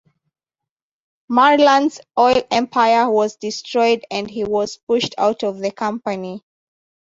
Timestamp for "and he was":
4.09-4.77